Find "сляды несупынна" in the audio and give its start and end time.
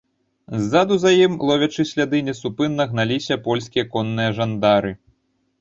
1.91-2.89